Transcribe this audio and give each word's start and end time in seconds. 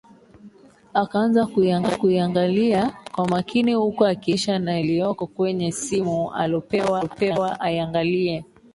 Akaanza 0.93 1.45
kuaingalia 2.01 2.95
kwa 3.15 3.27
makini 3.27 3.73
huku 3.73 4.05
akilinganisha 4.05 4.59
na 4.59 4.79
iliyoko 4.79 5.27
kwenye 5.27 5.71
simu 5.71 6.33
alopewa 6.33 7.59
aiangalie 7.59 8.45